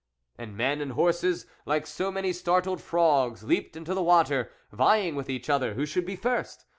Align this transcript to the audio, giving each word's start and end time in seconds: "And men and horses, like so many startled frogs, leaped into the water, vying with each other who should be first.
"And 0.39 0.57
men 0.57 0.81
and 0.81 0.93
horses, 0.93 1.45
like 1.67 1.85
so 1.85 2.09
many 2.09 2.33
startled 2.33 2.81
frogs, 2.81 3.43
leaped 3.43 3.75
into 3.75 3.93
the 3.93 4.01
water, 4.01 4.51
vying 4.71 5.13
with 5.13 5.29
each 5.29 5.47
other 5.47 5.75
who 5.75 5.85
should 5.85 6.07
be 6.07 6.15
first. 6.15 6.65